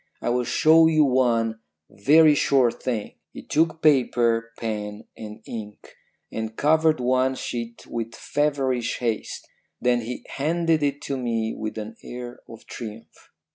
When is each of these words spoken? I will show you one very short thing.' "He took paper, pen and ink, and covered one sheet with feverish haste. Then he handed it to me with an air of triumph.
I 0.19 0.29
will 0.29 0.45
show 0.45 0.87
you 0.87 1.05
one 1.05 1.59
very 1.87 2.33
short 2.33 2.81
thing.' 2.81 3.13
"He 3.33 3.43
took 3.43 3.83
paper, 3.83 4.51
pen 4.57 5.03
and 5.15 5.43
ink, 5.45 5.93
and 6.31 6.55
covered 6.57 6.99
one 6.99 7.35
sheet 7.35 7.85
with 7.85 8.15
feverish 8.15 8.97
haste. 8.97 9.47
Then 9.79 10.01
he 10.01 10.25
handed 10.27 10.81
it 10.81 11.03
to 11.03 11.17
me 11.17 11.53
with 11.55 11.77
an 11.77 11.97
air 12.01 12.39
of 12.49 12.65
triumph. 12.65 13.29